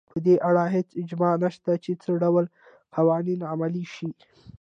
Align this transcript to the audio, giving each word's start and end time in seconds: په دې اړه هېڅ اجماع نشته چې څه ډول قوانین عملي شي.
په 0.09 0.17
دې 0.25 0.35
اړه 0.47 0.63
هېڅ 0.75 0.89
اجماع 1.01 1.33
نشته 1.43 1.71
چې 1.83 1.91
څه 2.01 2.09
ډول 2.21 2.45
قوانین 2.95 3.39
عملي 3.51 3.85
شي. 3.93 4.09